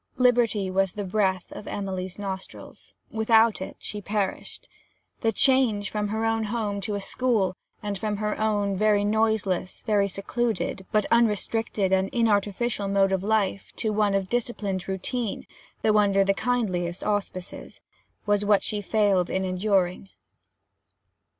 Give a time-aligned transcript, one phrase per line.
[0.17, 4.67] Liberty was the breath of Emily's nostrils; without it, she perished.
[5.19, 9.83] The change from her own home to a school, and from her own very noiseless,
[9.85, 15.45] very secluded, but unrestricted and inartificial mode of life, to one of disciplined routine
[15.83, 17.79] (though under the kindliest auspices),
[18.25, 20.09] was what she failed in enduring.